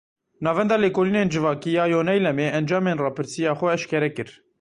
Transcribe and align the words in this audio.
Navenda 0.45 0.75
Lêkolînên 0.83 1.31
Civakî 1.33 1.71
ya 1.77 1.85
Yoneylemê 1.93 2.47
encamên 2.59 2.97
rapirsiya 3.05 3.51
xwe 3.59 3.67
eşkere 3.75 4.09
kir. 4.15 4.29